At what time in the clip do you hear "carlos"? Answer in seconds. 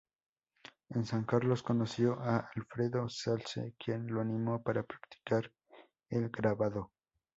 1.25-1.61